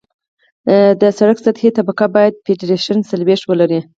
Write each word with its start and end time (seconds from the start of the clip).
د 1.01 1.01
سرک 1.17 1.37
سطحي 1.45 1.69
طبقه 1.77 2.05
باید 2.15 2.41
پینټریشن 2.45 2.97
څلوېښت 3.09 3.43
ولري 3.47 3.79